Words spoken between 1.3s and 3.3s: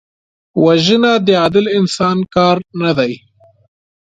عادل انسان کار نه دی